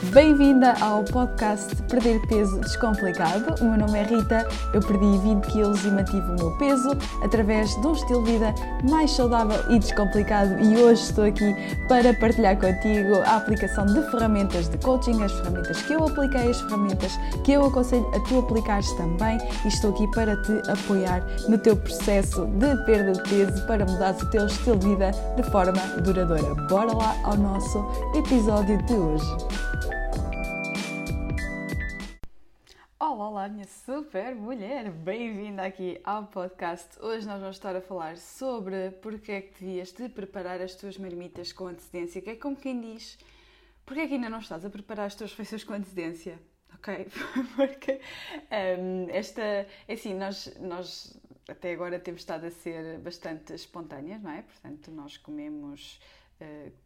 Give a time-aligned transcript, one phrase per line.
[0.00, 3.60] Bem-vinda ao podcast Perder Peso Descomplicado.
[3.60, 6.90] O meu nome é Rita, eu perdi 20 quilos e mantive o meu peso
[7.20, 8.54] através de um estilo de vida
[8.88, 11.52] mais saudável e descomplicado e hoje estou aqui
[11.88, 16.60] para partilhar contigo a aplicação de ferramentas de coaching, as ferramentas que eu apliquei, as
[16.60, 21.58] ferramentas que eu aconselho a tu aplicares também e estou aqui para te apoiar no
[21.58, 25.80] teu processo de perda de peso para mudar o teu estilo de vida de forma
[26.04, 26.54] duradoura.
[26.68, 27.84] Bora lá ao nosso
[28.14, 29.67] episódio de hoje.
[33.48, 34.90] Minha super mulher!
[34.90, 37.00] Bem-vinda aqui ao podcast.
[37.00, 40.98] Hoje nós vamos estar a falar sobre porque é que devias de preparar as tuas
[40.98, 43.18] marmitas com antecedência, que é como quem diz,
[43.86, 46.38] porque é que ainda não estás a preparar as tuas refeições com antecedência?
[46.74, 47.08] Ok?
[47.56, 48.00] Porque
[48.78, 54.30] um, esta, é assim, nós, nós até agora temos estado a ser bastante espontâneas, não
[54.30, 54.42] é?
[54.42, 55.98] Portanto, nós comemos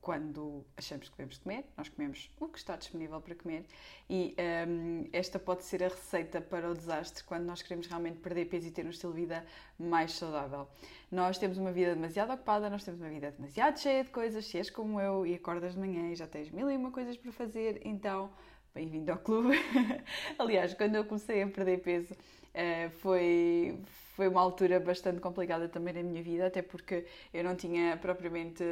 [0.00, 3.66] quando achamos que devemos comer, nós comemos o que está disponível para comer
[4.08, 4.34] e
[4.66, 8.68] um, esta pode ser a receita para o desastre quando nós queremos realmente perder peso
[8.68, 9.44] e ter um estilo de vida
[9.78, 10.68] mais saudável.
[11.10, 14.56] Nós temos uma vida demasiado ocupada, nós temos uma vida demasiado cheia de coisas, se
[14.56, 17.30] és como eu e acordas de manhã e já tens mil e uma coisas para
[17.32, 18.30] fazer, então
[18.74, 19.56] bem-vindo ao clube.
[20.38, 23.78] Aliás, quando eu comecei a perder peso, uh, foi,
[24.12, 28.62] foi uma altura bastante complicada também na minha vida, até porque eu não tinha propriamente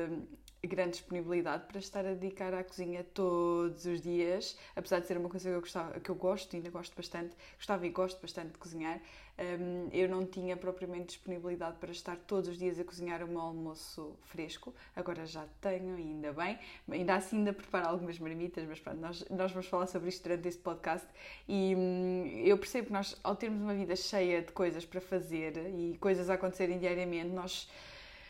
[0.67, 5.29] grande disponibilidade para estar a dedicar à cozinha todos os dias, apesar de ser uma
[5.29, 8.59] coisa que eu, gostava, que eu gosto, ainda gosto bastante, gostava e gosto bastante de
[8.59, 9.01] cozinhar,
[9.39, 13.41] um, eu não tinha propriamente disponibilidade para estar todos os dias a cozinhar o meu
[13.41, 16.59] almoço fresco, agora já tenho, ainda bem,
[16.91, 20.47] ainda assim ainda preparo algumas marmitas, mas pronto, nós, nós vamos falar sobre isto durante
[20.47, 21.09] este podcast
[21.49, 25.30] e hum, eu percebo que nós, ao termos uma vida cheia de coisas para fazer
[25.37, 27.69] e coisas a acontecerem diariamente, nós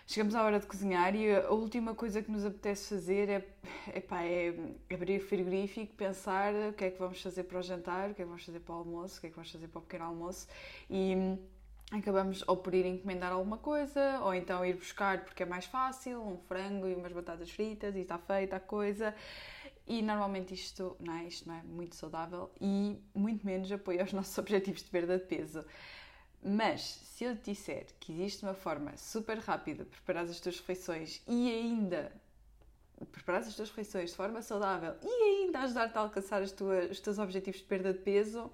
[0.07, 3.47] chegamos à hora de cozinhar e a última coisa que nos apetece fazer é,
[3.95, 4.53] epá, é
[4.93, 8.23] abrir o frigorífico, pensar o que é que vamos fazer para o jantar, o que
[8.23, 9.83] é que vamos fazer para o almoço, o que é que vamos fazer para o
[9.83, 10.49] pequeno almoço
[10.91, 11.39] e
[11.93, 16.21] acabamos ou por ir encomendar alguma coisa ou então ir buscar porque é mais fácil,
[16.21, 19.15] um frango e umas batatas fritas e está feita a coisa.
[19.87, 24.13] E normalmente isto não, é, isto não é muito saudável e muito menos apoia os
[24.13, 25.65] nossos objetivos de perda de peso.
[26.43, 30.59] Mas se eu te disser que existe uma forma super rápida de preparar as tuas
[30.59, 32.13] refeições e ainda
[33.13, 37.01] preparar as tuas refeições de forma saudável e ainda ajudar-te a alcançar as tuas, os
[37.01, 38.51] teus objetivos de perda de peso,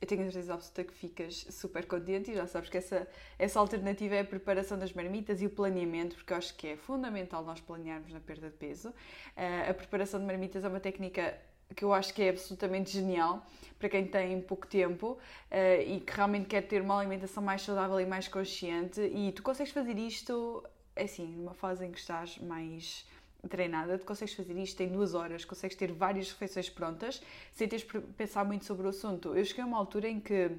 [0.00, 3.08] eu tenho a certeza absoluta que ficas super contente e já sabes que essa,
[3.38, 6.76] essa alternativa é a preparação das marmitas e o planeamento, porque eu acho que é
[6.76, 8.90] fundamental nós planearmos na perda de peso.
[8.90, 11.40] Uh, a preparação de marmitas é uma técnica
[11.74, 13.44] que eu acho que é absolutamente genial
[13.78, 18.00] para quem tem pouco tempo uh, e que realmente quer ter uma alimentação mais saudável
[18.00, 19.00] e mais consciente.
[19.00, 20.64] E tu consegues fazer isto,
[20.96, 23.06] assim, numa fase em que estás mais
[23.48, 27.86] treinada, tu consegues fazer isto em duas horas, consegues ter várias refeições prontas sem teres
[28.16, 29.36] pensar muito sobre o assunto.
[29.36, 30.50] Eu cheguei a uma altura em que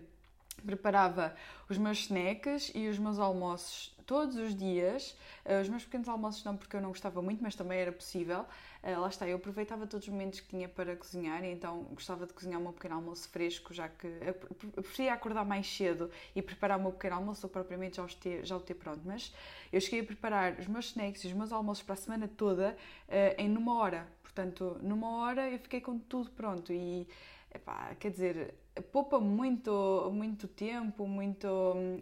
[0.64, 1.36] preparava
[1.68, 5.16] os meus snacks e os meus almoços todos os dias.
[5.46, 8.46] Uh, os meus pequenos almoços não, porque eu não gostava muito, mas também era possível.
[8.84, 12.34] Uh, lá está, eu aproveitava todos os momentos que tinha para cozinhar então gostava de
[12.34, 14.34] cozinhar o meu pequeno almoço fresco, já que eu
[14.72, 18.46] preferia acordar mais cedo e preparar o meu pequeno almoço ou propriamente já o ter,
[18.46, 19.02] já o ter pronto.
[19.04, 19.34] Mas
[19.72, 22.78] eu cheguei a preparar os meus snacks e os meus almoços para a semana toda
[23.10, 24.08] uh, em numa hora.
[24.22, 27.08] Portanto, numa hora eu fiquei com tudo pronto e,
[27.56, 28.54] epá, quer dizer,
[28.92, 31.48] poupa muito, muito tempo, muito,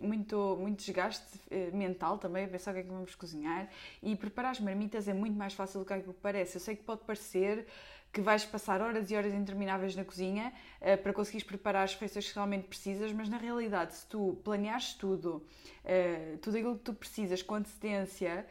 [0.01, 3.69] muito, muito desgaste eh, mental também, pensar o que é que vamos cozinhar
[4.01, 6.55] e preparar as marmitas é muito mais fácil do que aquilo que parece.
[6.57, 7.67] Eu sei que pode parecer
[8.11, 12.29] que vais passar horas e horas intermináveis na cozinha uh, para conseguires preparar as refeições
[12.29, 15.43] que realmente precisas, mas na realidade, se tu planeares tudo,
[15.83, 18.45] uh, tudo aquilo que tu precisas com antecedência,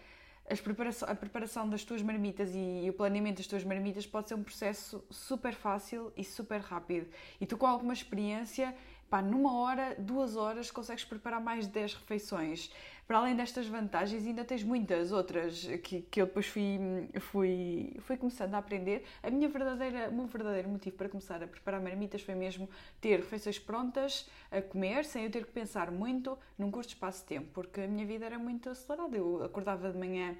[0.60, 4.34] preparação, a preparação das tuas marmitas e, e, o planeamento das tuas marmitas pode ser
[4.34, 7.06] um processo super fácil e super rápido.
[7.40, 8.74] E tu, com alguma experiência,
[9.12, 12.72] pá, numa hora, duas horas, consegues preparar mais de 10 refeições.
[13.06, 16.80] Para além destas vantagens, ainda tens muitas outras que, que eu depois fui,
[17.20, 19.04] fui, fui começando a aprender.
[19.22, 22.70] A minha verdadeira, o meu verdadeiro motivo para começar a preparar marmitas foi mesmo
[23.02, 27.26] ter refeições prontas a comer, sem eu ter que pensar muito num curto espaço de
[27.26, 29.14] tempo, porque a minha vida era muito acelerada.
[29.14, 30.34] Eu acordava de manhã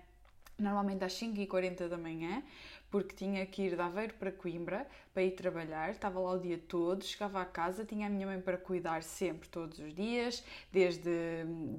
[0.59, 2.43] normalmente às 5h40 da manhã,
[2.93, 6.61] porque tinha que ir de Aveiro para Coimbra para ir trabalhar, estava lá o dia
[6.69, 11.11] todo, chegava à casa, tinha a minha mãe para cuidar sempre, todos os dias, desde,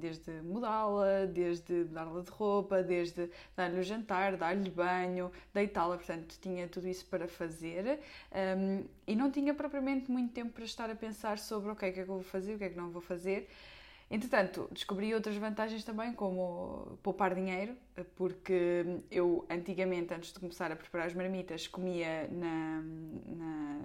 [0.00, 6.66] desde mudá-la, desde dar-la de roupa, desde dar-lhe o jantar, dar-lhe banho, deitá-la, portanto tinha
[6.66, 8.00] tudo isso para fazer
[8.58, 12.00] um, e não tinha propriamente muito tempo para estar a pensar sobre okay, o que
[12.00, 13.48] é que eu vou fazer, o que é que não vou fazer
[14.10, 17.74] Entretanto, descobri outras vantagens também, como poupar dinheiro,
[18.16, 22.82] porque eu antigamente, antes de começar a preparar as marmitas, comia na,
[23.26, 23.80] na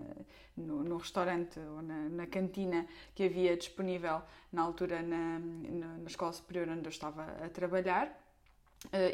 [0.58, 2.86] no, no, restaurante ou na, na, cantina
[3.16, 4.22] que havia disponível
[4.52, 8.14] na altura na, na, escola superior onde eu estava a trabalhar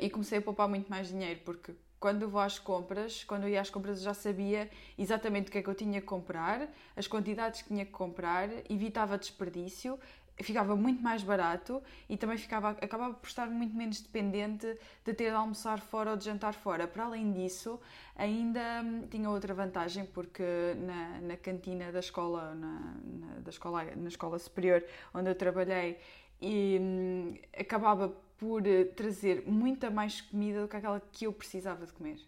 [0.02, 3.62] e comecei a poupar muito mais dinheiro, porque quando vou às compras, quando eu ia
[3.62, 7.08] às compras, eu já sabia exatamente o que é que eu tinha que comprar, as
[7.08, 10.00] quantidades que tinha que comprar, evitava desperdício,
[10.44, 14.68] ficava muito mais barato e também ficava, acabava por estar muito menos dependente
[15.04, 16.88] de ter de almoçar fora ou de jantar fora.
[16.88, 17.80] Para além disso,
[18.16, 20.44] ainda hum, tinha outra vantagem, porque
[20.78, 24.84] na, na cantina da escola, na, na, da escola, na escola superior
[25.14, 26.00] onde eu trabalhei,
[26.42, 31.86] e, hum, acabava por eh, trazer muita mais comida do que aquela que eu precisava
[31.86, 32.20] de comer.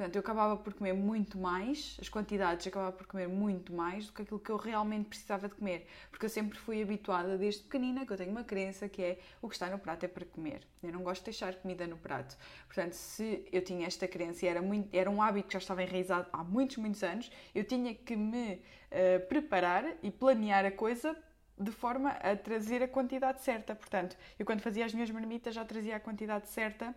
[0.00, 4.14] Portanto, eu acabava por comer muito mais, as quantidades acabava por comer muito mais do
[4.14, 5.86] que aquilo que eu realmente precisava de comer.
[6.10, 9.46] Porque eu sempre fui habituada desde pequenina que eu tenho uma crença que é o
[9.46, 10.66] que está no prato é para comer.
[10.82, 12.34] Eu não gosto de deixar comida no prato.
[12.64, 15.82] Portanto, se eu tinha esta crença e era, muito, era um hábito que já estava
[15.82, 21.14] enraizado há muitos, muitos anos, eu tinha que me uh, preparar e planear a coisa
[21.58, 23.74] de forma a trazer a quantidade certa.
[23.74, 26.96] Portanto, eu quando fazia as minhas marmitas já trazia a quantidade certa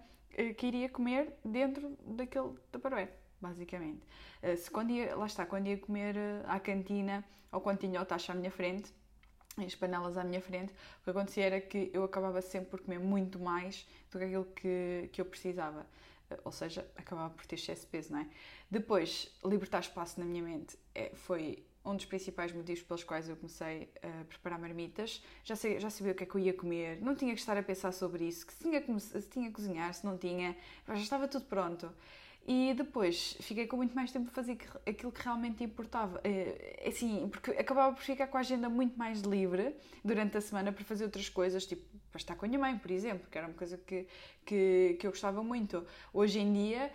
[0.58, 3.10] que iria comer dentro daquele taparoé,
[3.40, 4.02] basicamente.
[4.42, 8.02] Eh, se quando ia, lá está, quando ia comer eh, à cantina ou quando tinha
[8.02, 8.94] o tacho à minha frente,
[9.58, 13.00] as panelas à minha frente, o que acontecia era que eu acabava sempre por comer
[13.00, 15.86] muito mais do que aquilo que, que eu precisava.
[16.44, 18.28] Ou seja, acabava por ter excesso de peso, não é?
[18.72, 20.76] Depois, libertar espaço na minha mente
[21.14, 25.22] foi um dos principais motivos pelos quais eu comecei a preparar marmitas.
[25.44, 27.58] Já, sei, já sabia o que é que eu ia comer, não tinha que estar
[27.58, 30.56] a pensar sobre isso, que se tinha, se tinha que cozinhar, se não tinha,
[30.88, 31.92] já estava tudo pronto.
[32.46, 36.20] E depois fiquei com muito mais tempo para fazer aquilo que realmente importava.
[36.26, 40.72] É, assim, porque acabava por ficar com a agenda muito mais livre durante a semana
[40.72, 43.48] para fazer outras coisas, tipo para estar com a minha mãe, por exemplo, que era
[43.48, 44.06] uma coisa que,
[44.46, 45.84] que, que eu gostava muito.
[46.14, 46.92] Hoje em dia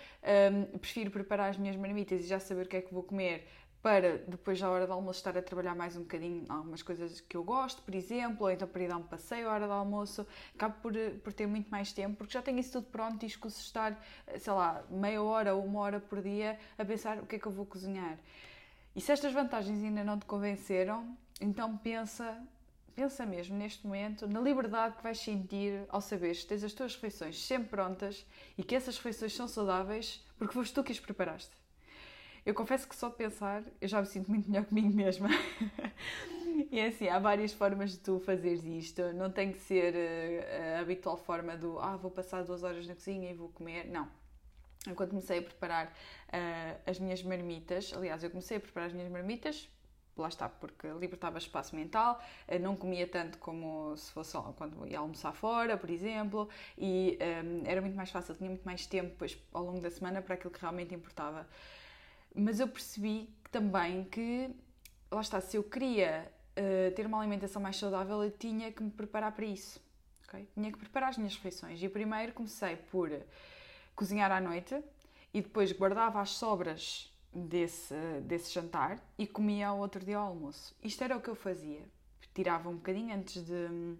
[0.73, 3.49] um, prefiro preparar as minhas marmitas e já saber o que é que vou comer
[3.83, 7.37] para depois, à hora do almoço, estar a trabalhar mais um bocadinho algumas coisas que
[7.37, 10.27] eu gosto, por exemplo, ou então para ir dar um passeio à hora do almoço,
[10.55, 10.93] acabo por,
[11.23, 13.97] por ter muito mais tempo, porque já tenho isso tudo pronto e escuso estar,
[14.39, 17.47] sei lá, meia hora ou uma hora por dia a pensar o que é que
[17.47, 18.19] eu vou cozinhar.
[18.97, 22.37] E se estas vantagens ainda não te convenceram, então pensa,
[22.97, 26.97] pensa mesmo neste momento na liberdade que vais sentir ao saberes que tens as tuas
[26.97, 28.27] refeições sempre prontas
[28.57, 31.58] e que essas refeições são saudáveis porque foste tu que as preparaste.
[32.45, 35.29] Eu confesso que só de pensar eu já me sinto muito melhor comigo mesma.
[36.71, 39.13] e é assim, há várias formas de tu fazeres isto.
[39.13, 42.95] Não tem que ser uh, a habitual forma do ah, vou passar duas horas na
[42.95, 43.87] cozinha e vou comer.
[43.87, 44.09] Não.
[44.87, 48.95] Eu, quando comecei a preparar uh, as minhas marmitas, aliás, eu comecei a preparar as
[48.95, 49.69] minhas marmitas
[50.21, 54.99] lá está, porque libertava espaço mental, eh, não comia tanto como se fosse quando ia
[54.99, 59.39] almoçar fora, por exemplo, e um, era muito mais fácil, tinha muito mais tempo depois,
[59.53, 61.47] ao longo da semana para aquilo que realmente importava.
[62.35, 64.51] Mas eu percebi também que,
[65.11, 68.91] lá está, se eu queria uh, ter uma alimentação mais saudável, eu tinha que me
[68.91, 69.81] preparar para isso.
[70.29, 70.49] Okay?
[70.55, 71.83] Tinha que preparar as minhas refeições.
[71.83, 73.11] E primeiro comecei por
[73.95, 74.81] cozinhar à noite
[75.33, 80.75] e depois guardava as sobras desse, desse jantar e comia ao outro dia ao almoço.
[80.83, 81.83] Isto era o que eu fazia.
[82.35, 83.97] Tirava um bocadinho antes de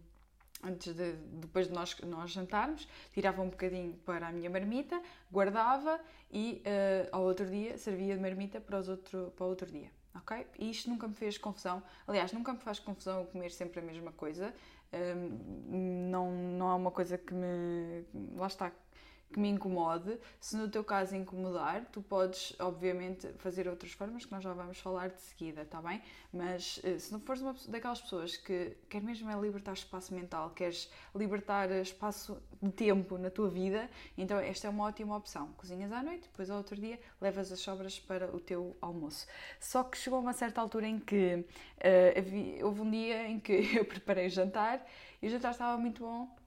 [0.63, 5.01] antes de depois de nós nós jantarmos tirava um bocadinho para a minha marmita
[5.33, 6.01] guardava
[6.31, 9.91] e uh, ao outro dia servia de marmita para os outro para o outro dia
[10.19, 10.47] ok?
[10.59, 11.83] E isto nunca me fez confusão.
[12.07, 14.55] Aliás nunca me faz confusão comer sempre a mesma coisa.
[14.93, 18.05] Um, não não é uma coisa que me
[18.37, 18.73] lá está
[19.33, 20.19] que me incomode.
[20.41, 24.79] Se no teu caso incomodar, tu podes, obviamente, fazer outras formas que nós já vamos
[24.79, 26.03] falar de seguida, tá bem?
[26.33, 30.51] Mas eh, se não fores uma daquelas pessoas que quer mesmo é libertar espaço mental,
[30.51, 35.53] queres libertar espaço de tempo na tua vida, então esta é uma ótima opção.
[35.57, 39.27] Cozinhas à noite, depois ao outro dia levas as sobras para o teu almoço.
[39.61, 43.53] Só que chegou uma certa altura em que uh, havia, houve um dia em que
[43.77, 44.85] eu preparei jantar
[45.21, 46.38] e o jantar estava muito bom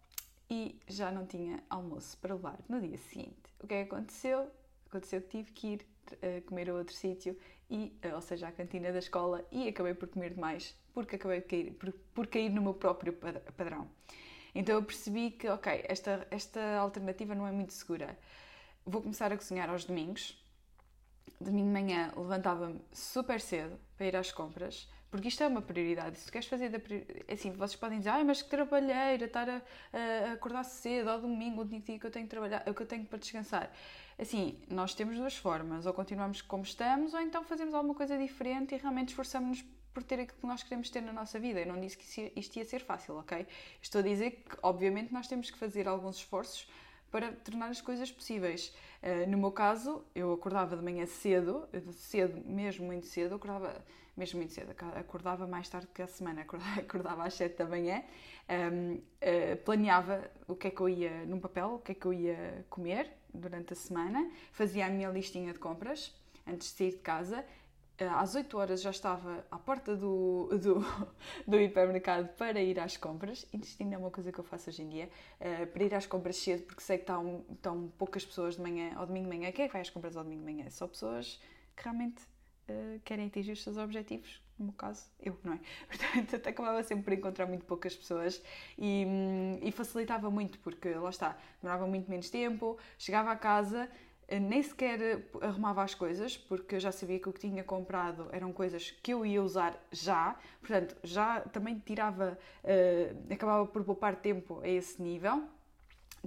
[0.51, 3.41] e já não tinha almoço para levar no dia seguinte.
[3.63, 4.51] O que é que aconteceu?
[4.85, 7.37] Aconteceu que tive que ir uh, comer a outro sítio,
[7.69, 11.39] e, uh, ou seja, à cantina da escola, e acabei por comer demais, porque acabei
[11.39, 13.13] de cair, por, por cair no meu próprio
[13.55, 13.89] padrão.
[14.53, 18.19] Então eu percebi que, ok, esta, esta alternativa não é muito segura.
[18.85, 20.37] Vou começar a cozinhar aos domingos.
[21.39, 26.17] Domingo de manhã levantava-me super cedo para ir às compras, porque isto é uma prioridade.
[26.17, 26.77] Se tu queres fazer da
[27.27, 31.19] é assim, vocês podem dizer, ah, mas que trabalheira, estar a, a, acordar cedo ao
[31.19, 33.69] domingo, o dia que eu tenho que trabalhar, o que eu tenho para descansar.
[34.17, 38.73] Assim, nós temos duas formas, ou continuamos como estamos, ou então fazemos alguma coisa diferente
[38.73, 41.59] e realmente esforçamos-nos por ter aquilo que nós queremos ter na nossa vida.
[41.59, 43.45] Eu não disse que isto ia ser fácil, ok?
[43.81, 46.69] Estou a dizer que, obviamente, nós temos que fazer alguns esforços
[47.11, 48.73] para tornar as coisas possíveis.
[49.03, 53.83] Uh, no meu caso, eu acordava de manhã cedo, cedo, mesmo muito cedo, acordava
[54.15, 56.41] mesmo muito cedo, acordava mais tarde que a semana,
[56.77, 58.03] acordava, às 7 da manhã,
[58.49, 61.95] um, uh, eh, planeava o que é que eu ia num papel, o que é
[61.95, 66.13] que eu ia comer durante a semana, fazia a minha listinha de compras
[66.45, 67.45] antes de sair de casa
[68.01, 70.83] eh, às 8 horas já estava à porta do, do,
[71.47, 73.45] do hipermercado para ir às compras.
[73.79, 76.37] Ainda é uma coisa que eu faço hoje em dia, uh, para ir às compras
[76.37, 79.51] cedo, porque sei que estão, estão poucas pessoas de manhã, ao domingo de manhã.
[79.51, 80.69] Quem é que vai às compras ao domingo de manhã?
[80.71, 81.39] Só pessoas
[81.75, 82.23] que realmente
[82.71, 84.41] uh, querem atingir os seus objetivos.
[84.57, 85.59] No meu caso, eu, não é?
[85.87, 88.41] Portanto, acabava sempre por encontrar muito poucas pessoas
[88.77, 93.89] e, hum, e facilitava muito, porque lá está, demorava muito menos tempo, chegava a casa
[94.39, 98.53] nem sequer arrumava as coisas, porque eu já sabia que o que tinha comprado eram
[98.53, 104.61] coisas que eu ia usar já, portanto, já também tirava, uh, acabava por poupar tempo
[104.61, 105.43] a esse nível,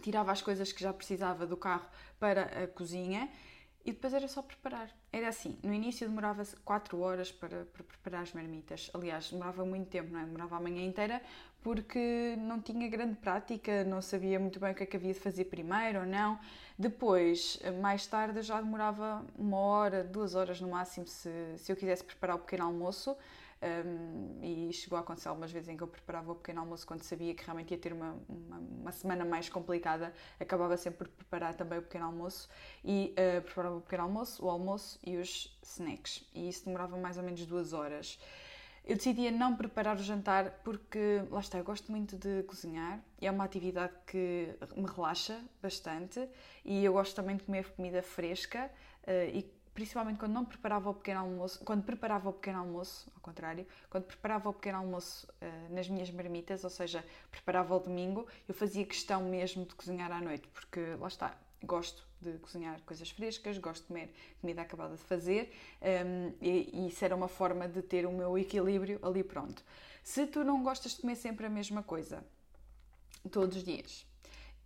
[0.03, 1.87] tirava as coisas que já precisava do carro
[2.19, 3.29] para a cozinha
[3.85, 4.89] e depois era só preparar.
[5.13, 8.91] Era assim, no início demorava 4 horas para, para, preparar as marmitas.
[8.95, 10.25] Aliás, demorava muito tempo, não é?
[10.25, 11.21] Demorava a manhã inteira
[11.61, 15.19] porque não tinha grande prática, não sabia muito bem o que é que havia de
[15.19, 16.39] fazer primeiro ou não.
[16.79, 22.05] Depois, mais tarde, já demorava uma hora, duas horas no máximo se, se eu quisesse
[22.05, 23.17] preparar o pequeno almoço.
[23.65, 27.03] Um, e chegou a acontecer algumas vezes em que eu preparava o pequeno almoço quando
[27.03, 31.55] sabia que realmente ia ter uma, uma, uma semana mais complicada, acabava sempre por preparar
[31.55, 32.47] também o pequeno almoço
[32.85, 36.29] e uh, preparava o pequeno almoço, o almoço e os snacks.
[36.35, 38.19] E isso demorava mais ou menos duas horas.
[38.85, 43.31] Eu decidia não preparar o jantar porque, lá está, eu gosto muito de cozinhar é
[43.31, 46.29] uma atividade que me relaxa bastante
[46.63, 48.71] e eu gosto também de comer comida fresca
[49.07, 53.21] uh, e principalmente quando não preparava o pequeno almoço, quando preparava o pequeno almoço, ao
[53.21, 58.27] contrário, quando preparava o pequeno almoço uh, nas minhas marmitas, ou seja, preparava o domingo,
[58.49, 63.11] eu fazia questão mesmo de cozinhar à noite, porque lá está, gosto de cozinhar coisas
[63.11, 65.53] frescas, gosto de comer comida acabada de fazer
[65.83, 69.63] um, e, e isso era uma forma de ter o meu equilíbrio ali pronto.
[70.05, 72.25] Se tu não gostas de comer sempre a mesma coisa,
[73.31, 74.07] todos os dias,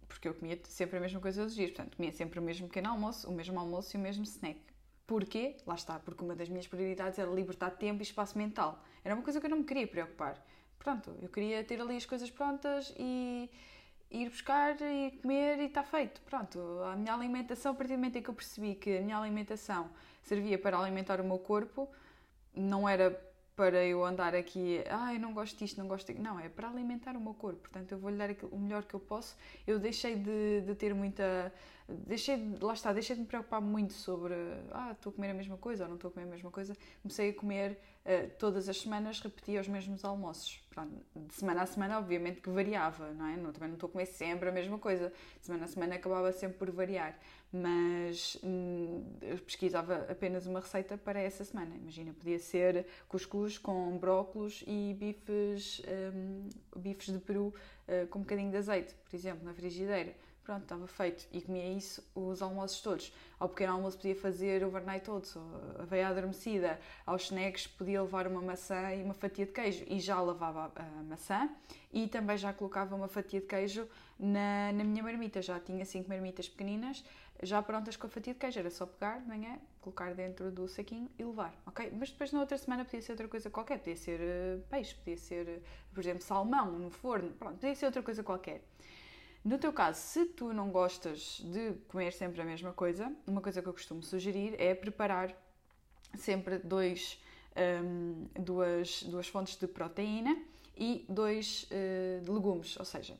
[0.06, 2.68] porque eu comia sempre a mesma coisa todos os dias, portanto, comia sempre o mesmo
[2.68, 4.60] pequeno almoço, o mesmo almoço e o mesmo snack.
[5.08, 5.56] Porquê?
[5.66, 8.78] Lá está, porque uma das minhas prioridades era libertar tempo e espaço mental.
[9.02, 10.36] Era uma coisa que eu não me queria preocupar.
[10.76, 13.50] Portanto, eu queria ter ali as coisas prontas e
[14.10, 16.20] ir buscar e comer e está feito.
[16.20, 16.60] Pronto,
[16.92, 19.88] a minha alimentação, a partir do momento em que eu percebi que a minha alimentação
[20.22, 21.88] servia para alimentar o meu corpo,
[22.54, 23.10] não era
[23.56, 26.22] para eu andar aqui, ah, eu não gosto disto, não gosto disto.
[26.22, 27.60] Não, é para alimentar o meu corpo.
[27.60, 29.34] Portanto, eu vou-lhe dar o melhor que eu posso.
[29.66, 31.50] Eu deixei de, de ter muita
[31.88, 34.34] deixei de, lá está, deixei de me preocupar muito sobre
[34.72, 36.76] ah, estou a comer a mesma coisa ou não estou a comer a mesma coisa.
[37.02, 40.60] Comecei a comer uh, todas as semanas, repetia os mesmos almoços.
[40.68, 43.36] Pronto, de semana a semana, obviamente que variava, não é?
[43.36, 45.12] Não, também não estou a comer sempre a mesma coisa.
[45.40, 47.18] De semana a semana acabava sempre por variar,
[47.50, 49.02] mas hum,
[49.46, 51.74] pesquisava apenas uma receita para essa semana.
[51.74, 55.80] Imagina, podia ser cuscuz com brócolos e bifes,
[56.14, 57.54] um, bifes de peru
[57.88, 60.14] uh, com um bocadinho de azeite, por exemplo, na frigideira
[60.48, 61.28] Pronto, estava feito.
[61.30, 63.12] E comia isso os almoços todos.
[63.38, 65.36] Ao pequeno almoço podia fazer overnight oats,
[65.78, 66.80] aveia adormecida.
[67.04, 69.84] Aos snacks podia levar uma maçã e uma fatia de queijo.
[69.86, 71.50] E já lavava a maçã
[71.92, 73.86] e também já colocava uma fatia de queijo
[74.18, 75.42] na, na minha marmita.
[75.42, 77.04] Já tinha cinco marmitas pequeninas,
[77.42, 78.58] já prontas com a fatia de queijo.
[78.58, 81.92] Era só pegar de manhã, colocar dentro do saquinho e levar, ok?
[81.92, 83.80] Mas depois na outra semana podia ser outra coisa qualquer.
[83.80, 85.62] Podia ser uh, peixe, podia ser,
[85.92, 87.32] por exemplo, salmão no forno.
[87.32, 88.62] Pronto, podia ser outra coisa qualquer.
[89.44, 93.62] No teu caso, se tu não gostas de comer sempre a mesma coisa, uma coisa
[93.62, 95.34] que eu costumo sugerir é preparar
[96.16, 97.20] sempre dois,
[97.84, 100.36] um, duas, duas fontes de proteína
[100.76, 103.18] e dois uh, legumes, ou seja,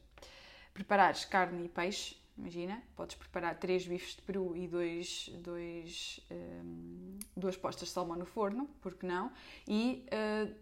[0.75, 7.19] preparares carne e peixe, imagina, podes preparar três bifes de peru e dois, dois, um,
[7.37, 9.33] duas postas de salmão no forno, porque não?
[9.67, 10.07] E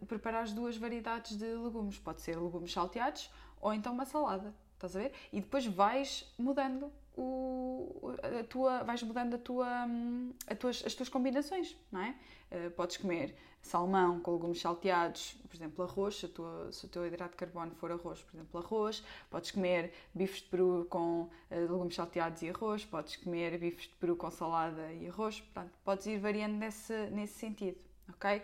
[0.00, 4.54] uh, preparares duas variedades de legumes, pode ser legumes salteados ou então uma salada.
[4.76, 5.12] Estás a ver?
[5.33, 9.66] E depois vais mudando o, a tua, vais mudando a tua,
[10.47, 12.14] a tuas, as tuas combinações, não é?
[12.52, 17.06] Uh, podes comer salmão com legumes salteados, por exemplo, arroz, se, tua, se o teu
[17.06, 19.02] hidrato de carbono for arroz, por exemplo, arroz.
[19.30, 22.85] Podes comer bifes de peru com uh, legumes salteados e arroz.
[22.85, 25.40] Podes comer bifes de peru com salada e arroz.
[25.40, 27.78] Portanto, podes ir variando nesse, nesse sentido,
[28.11, 28.42] ok?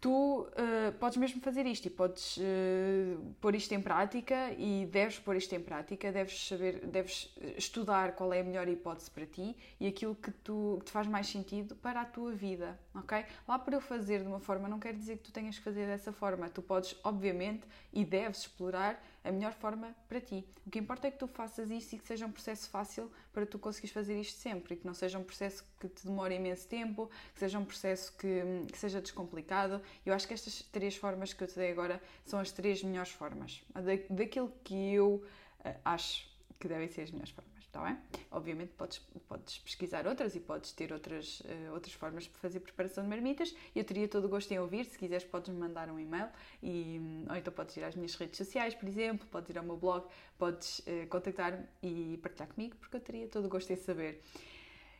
[0.00, 5.18] Tu uh, podes mesmo fazer isto e podes uh, pôr isto em prática e deves
[5.18, 9.56] pôr isto em prática, deves saber, deves estudar qual é a melhor hipótese para ti
[9.80, 13.24] e aquilo que, tu, que te faz mais sentido para a tua vida, ok?
[13.46, 15.86] Lá para eu fazer de uma forma não quer dizer que tu tenhas que fazer
[15.86, 17.62] dessa forma, tu podes, obviamente,
[17.92, 20.44] e deves explorar a melhor forma para ti.
[20.66, 23.44] O que importa é que tu faças isto e que seja um processo fácil para
[23.44, 26.66] tu conseguires fazer isto sempre e que não seja um processo que te demore imenso
[26.66, 29.80] tempo, que seja um processo que, que seja descomplicado.
[30.04, 33.10] Eu acho que estas três formas que eu te dei agora são as três melhores
[33.10, 35.24] formas, da, daquilo que eu
[35.64, 37.98] uh, acho que devem ser as melhores formas está bem?
[38.30, 38.98] Obviamente podes,
[39.28, 43.54] podes pesquisar outras e podes ter outras, uh, outras formas de fazer preparação de marmitas.
[43.74, 46.28] Eu teria todo o gosto em ouvir, se quiseres podes me mandar um e-mail
[46.62, 49.76] e, ou então podes ir às minhas redes sociais, por exemplo, podes ir ao meu
[49.76, 50.06] blog,
[50.36, 54.20] podes uh, contactar-me e partilhar comigo, porque eu teria todo o gosto em saber.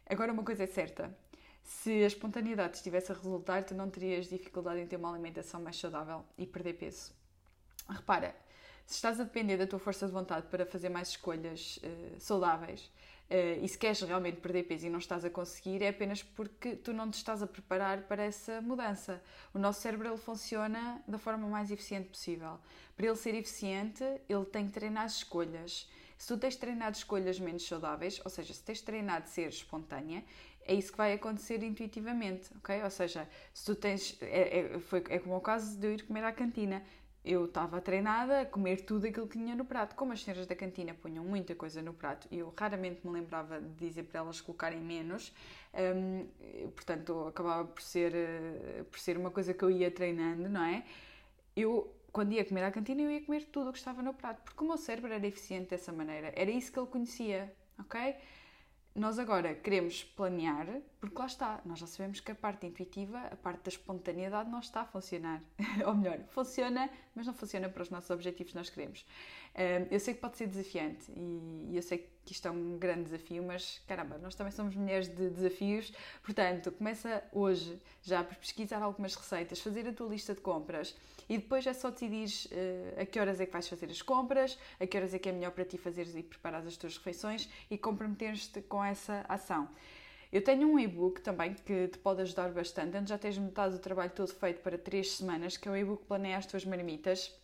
[0.06, 1.14] Agora uma coisa é certa,
[1.62, 5.76] se a espontaneidade estivesse a resultar, tu não terias dificuldade em ter uma alimentação mais
[5.76, 7.12] saudável e perder peso.
[7.88, 8.34] Repara,
[8.88, 12.90] se estás a depender da tua força de vontade para fazer mais escolhas uh, saudáveis
[13.30, 16.74] uh, e se queres realmente perder peso e não estás a conseguir, é apenas porque
[16.74, 19.22] tu não te estás a preparar para essa mudança.
[19.52, 22.58] O nosso cérebro ele funciona da forma mais eficiente possível.
[22.96, 25.86] Para ele ser eficiente, ele tem que treinar as escolhas.
[26.16, 30.24] Se tu tens treinado escolhas menos saudáveis, ou seja, se tens treinado ser espontânea,
[30.68, 32.82] é isso que vai acontecer intuitivamente, ok?
[32.82, 34.16] Ou seja, se tu tens.
[34.20, 36.82] É, é, foi, é como o caso de eu ir comer à cantina
[37.24, 39.94] eu estava treinada a comer tudo aquilo que tinha no prato.
[39.94, 43.60] Como as senhoras da cantina punham muita coisa no prato e eu raramente me lembrava
[43.60, 45.32] de dizer para elas colocarem menos,
[45.74, 46.26] um,
[46.70, 50.84] portanto acabava por ser, eh, por ser uma coisa que eu ia treinando, não é?
[51.56, 54.42] Eu, quando ia comer à cantina, eu ia comer tudo o que estava no prato,
[54.42, 58.14] porque o meu cérebro era eficiente dessa maneira, era isso que ele conhecia, ok?
[58.98, 60.66] Nós agora queremos planear,
[60.98, 64.58] porque lá está, nós já sabemos que a parte intuitiva, a parte da espontaneidade não
[64.58, 65.40] está a funcionar.
[65.86, 69.06] Ou melhor, funciona, mas não funciona para os nossos objetivos que nós queremos.
[69.88, 73.42] Eu sei que pode ser desafiante e eu sei que isto é um grande desafio,
[73.42, 75.92] mas caramba, nós também somos mulheres de desafios,
[76.22, 80.94] portanto, começa hoje já por pesquisar algumas receitas, fazer a tua lista de compras
[81.28, 84.58] e depois é só decidir uh, a que horas é que vais fazer as compras,
[84.80, 87.48] a que horas é que é melhor para ti fazeres e preparares as tuas refeições
[87.70, 89.68] e comprometeres-te com essa ação.
[90.30, 92.96] Eu tenho um e-book também que te pode ajudar bastante.
[92.96, 96.04] Antes já tens metade do trabalho todo feito para 3 semanas, que é o e-book
[96.04, 97.34] Planeia as tuas marmitas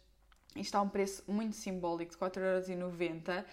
[0.57, 3.45] está a um preço muito simbólico de 4,90€ uh,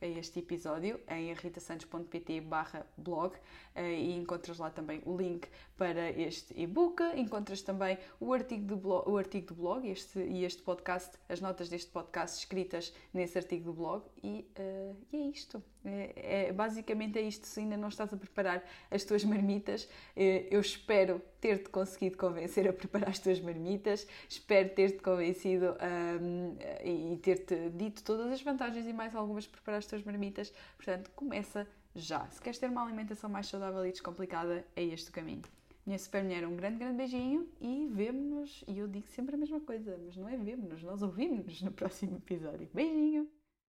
[0.00, 3.34] a este episódio, em ritasantos.pt barra blog,
[3.74, 8.76] eh, e encontras lá também o link para este e-book, encontras também o artigo do
[8.76, 13.38] blog, o artigo do blog este, e este podcast, as notas deste podcast escritas nesse
[13.38, 15.62] artigo do blog, e, uh, e é isto.
[15.84, 19.88] É, é, basicamente é isto, se ainda não estás a preparar as tuas marmitas.
[20.16, 25.76] Eh, eu espero ter-te conseguido convencer a preparar as tuas marmitas, espero ter-te convencido
[26.20, 30.52] um, e ter-te dito todas as vantagens e mais algumas de preparar as tuas marmitas.
[30.76, 32.26] Portanto, começa já.
[32.30, 35.42] Se queres ter uma alimentação mais saudável e descomplicada, é este o caminho.
[35.86, 38.64] Minha super mulher, um grande, grande beijinho e vemo-nos.
[38.66, 42.16] E eu digo sempre a mesma coisa, mas não é vemo-nos, nós ouvimos-nos no próximo
[42.16, 42.68] episódio.
[42.72, 43.43] Beijinho!